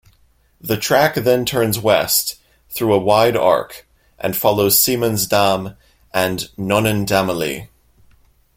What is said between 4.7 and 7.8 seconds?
Siemensdamm and Nonnendammallee.